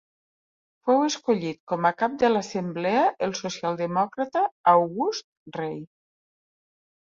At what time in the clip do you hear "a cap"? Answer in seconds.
1.89-2.15